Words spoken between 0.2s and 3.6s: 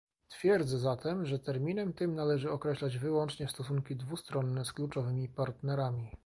Twierdzę zatem, że terminem tym należy określać wyłącznie